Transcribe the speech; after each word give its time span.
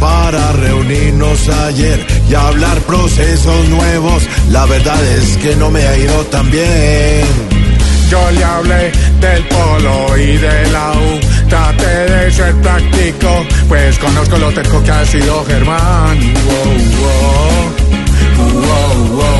para 0.00 0.52
reunirnos 0.52 1.48
ayer 1.48 2.04
y 2.28 2.34
hablar 2.34 2.80
procesos 2.80 3.68
nuevos. 3.68 4.22
La 4.50 4.66
verdad 4.66 5.00
es 5.16 5.36
que 5.36 5.54
no 5.56 5.70
me 5.70 5.86
ha 5.86 5.96
ido 5.96 6.24
tan 6.26 6.50
bien. 6.50 7.24
Yo 8.10 8.30
le 8.32 8.42
hablé 8.42 8.92
del 9.20 9.44
polo 9.44 10.16
y 10.16 10.36
de 10.36 10.70
la 10.72 10.92
U. 10.92 11.20
Traté 11.48 12.12
de 12.12 12.30
ser 12.32 12.54
práctico, 12.56 13.46
pues 13.68 13.98
conozco 13.98 14.38
lo 14.38 14.50
terco 14.52 14.82
que 14.82 14.90
ha 14.90 15.06
sido 15.06 15.44
Germán. 15.44 16.18
Wow, 16.46 16.74
wow. 16.98 17.90
Wow. 18.52 19.30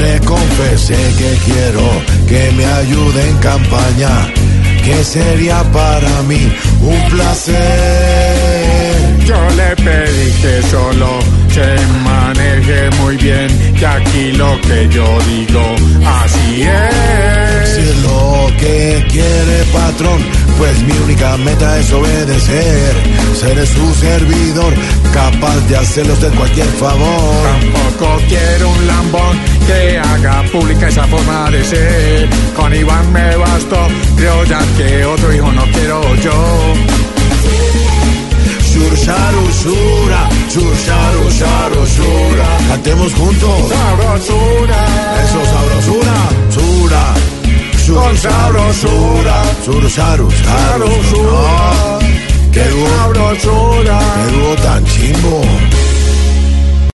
Le 0.00 0.20
confesé 0.20 0.96
que 1.18 1.38
quiero 1.44 1.82
que 2.28 2.52
me 2.52 2.64
ayude 2.64 3.28
en 3.28 3.36
campaña, 3.38 4.32
que 4.88 5.04
sería 5.04 5.62
para 5.64 6.22
mí 6.22 6.50
un 6.80 7.10
placer. 7.10 7.54
Yo 9.26 9.36
le 9.50 9.76
pedí 9.76 10.32
que 10.40 10.62
solo 10.70 11.18
se 11.52 11.76
maneje 12.02 12.90
muy 13.02 13.16
bien, 13.16 13.48
que 13.78 13.86
aquí 13.86 14.32
lo 14.32 14.58
que 14.62 14.88
yo 14.88 15.06
digo, 15.28 15.62
así 16.06 16.62
es. 16.62 17.68
Si 17.68 17.80
es 17.80 17.96
lo 18.02 18.50
que 18.58 19.04
quiere 19.10 19.64
patrón, 19.72 20.20
pues 20.56 20.82
mi 20.84 20.92
única 21.04 21.36
meta 21.36 21.78
es 21.78 21.92
obedecer. 21.92 22.94
Seré 23.34 23.66
su 23.66 23.94
servidor, 23.94 24.72
capaz 25.12 25.60
de 25.68 25.76
hacerle 25.76 26.12
usted 26.14 26.32
cualquier 26.34 26.66
favor. 26.68 27.44
Tampoco 27.44 28.22
quiero 28.28 28.70
un 28.70 28.86
lambón 28.86 29.38
que 29.66 29.98
haga 29.98 30.42
pública 30.50 30.88
esa 30.88 31.06
forma 31.06 31.50
de 31.50 31.64
ser. 31.64 32.28
Con 32.56 32.74
Iván 32.74 33.12
me 33.12 33.36
bastó, 33.36 33.87
creo 34.18 34.44
ya 34.44 34.58
que 34.76 35.04
otro 35.04 35.32
hijo 35.32 35.52
no 35.52 35.62
quiero 35.72 36.14
yo. 36.16 36.74
Shurusharusura, 38.70 40.28
shurusharusharusura. 40.52 42.46
Cantemos 42.68 43.14
juntos. 43.14 43.68
Sabrosura, 43.68 44.86
Eso, 45.24 45.40
sabrosura, 45.52 46.16
sura. 46.50 47.04
Con 47.88 48.16
sabrosura. 48.18 49.36
Surusarus, 49.64 50.34
sabrosura, 50.44 51.98
Qué 52.52 52.64
sabrosura. 52.64 53.98
qué. 53.98 54.37